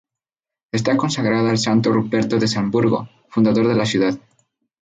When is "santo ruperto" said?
1.59-2.39